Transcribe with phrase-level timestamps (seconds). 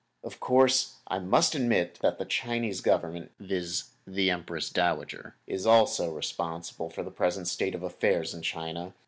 [0.23, 6.11] Of course, I must admit that the Chinese Government, viz., the Empress Dowager, is also
[6.11, 8.95] responsible for the present state of affairs in China.